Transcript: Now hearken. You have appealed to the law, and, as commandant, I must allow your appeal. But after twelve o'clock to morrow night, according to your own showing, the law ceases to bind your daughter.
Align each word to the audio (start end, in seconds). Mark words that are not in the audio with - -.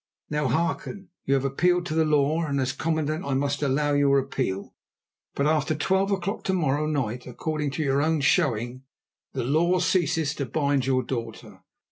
Now 0.31 0.47
hearken. 0.47 1.09
You 1.25 1.35
have 1.35 1.45
appealed 1.45 1.85
to 1.85 1.93
the 1.93 2.05
law, 2.05 2.41
and, 2.47 2.59
as 2.59 2.73
commandant, 2.73 3.23
I 3.23 3.35
must 3.35 3.61
allow 3.61 3.93
your 3.93 4.17
appeal. 4.17 4.73
But 5.35 5.45
after 5.45 5.75
twelve 5.75 6.11
o'clock 6.11 6.43
to 6.45 6.53
morrow 6.53 6.87
night, 6.87 7.27
according 7.27 7.69
to 7.73 7.83
your 7.83 8.01
own 8.01 8.21
showing, 8.21 8.81
the 9.33 9.43
law 9.43 9.77
ceases 9.77 10.33
to 10.37 10.47
bind 10.47 10.87
your 10.87 11.03
daughter. 11.03 11.61